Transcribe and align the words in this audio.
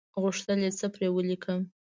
غوښتل 0.21 0.59
یې 0.65 0.71
څه 0.79 0.85
پر 0.93 1.01
ولیکم. 1.15 1.59